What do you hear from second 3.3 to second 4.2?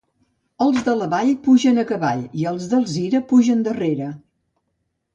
pugen darrere.